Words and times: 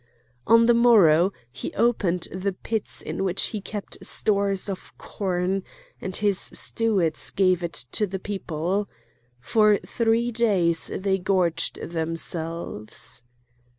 On 0.47 0.65
the 0.65 0.73
morrow 0.73 1.31
he 1.51 1.71
opened 1.75 2.27
the 2.33 2.53
pits 2.53 3.03
in 3.03 3.23
which 3.23 3.49
he 3.49 3.61
kept 3.61 4.03
stores 4.03 4.67
of 4.67 4.97
corn, 4.97 5.61
and 6.01 6.15
his 6.15 6.39
stewards 6.39 7.29
gave 7.29 7.63
it 7.63 7.85
to 7.91 8.07
the 8.07 8.17
people. 8.17 8.89
For 9.39 9.77
three 9.85 10.31
days 10.31 10.89
they 10.91 11.19
gorged 11.19 11.79
themselves. 11.87 13.21